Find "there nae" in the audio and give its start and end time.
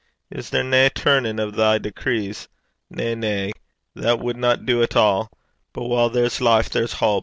0.49-0.89